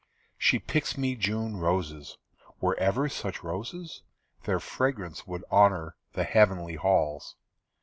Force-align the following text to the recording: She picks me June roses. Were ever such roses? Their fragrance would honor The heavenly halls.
She 0.39 0.57
picks 0.57 0.97
me 0.97 1.15
June 1.15 1.57
roses. 1.57 2.17
Were 2.59 2.75
ever 2.79 3.07
such 3.07 3.43
roses? 3.43 4.01
Their 4.45 4.59
fragrance 4.59 5.27
would 5.27 5.43
honor 5.51 5.95
The 6.13 6.23
heavenly 6.23 6.73
halls. 6.73 7.35